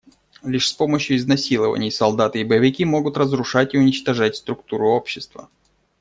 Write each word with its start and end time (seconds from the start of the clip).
Лишь 0.41 0.67
с 0.69 0.73
помощью 0.73 1.15
изнасилований 1.15 1.91
солдаты 1.91 2.41
и 2.41 2.43
боевики 2.43 2.83
могут 2.85 3.17
разрушать 3.17 3.75
и 3.75 3.77
уничтожать 3.77 4.35
структуру 4.35 4.89
общества. 4.89 5.49